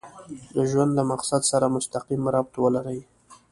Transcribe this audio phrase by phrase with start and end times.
[0.55, 2.99] د ژوند له مقصد سره مسقيم ربط ولري.